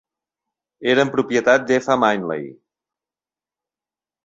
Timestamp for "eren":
0.93-1.11